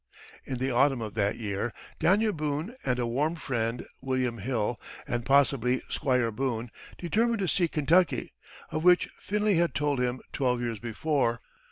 In 0.45 0.57
the 0.57 0.71
autumn 0.71 0.99
of 0.99 1.13
that 1.13 1.37
year 1.37 1.71
Daniel 1.99 2.33
Boone 2.33 2.73
and 2.83 2.97
a 2.97 3.05
warm 3.05 3.35
friend, 3.35 3.85
William 4.01 4.39
Hill, 4.39 4.79
and 5.07 5.23
possibly 5.23 5.83
Squire 5.89 6.31
Boone, 6.31 6.71
determined 6.97 7.37
to 7.37 7.47
seek 7.47 7.73
Kentucky, 7.73 8.33
of 8.71 8.83
which 8.83 9.09
Finley 9.19 9.57
had 9.57 9.75
told 9.75 9.99
him 9.99 10.19
twelve 10.33 10.59
years 10.59 10.79
before. 10.79 11.39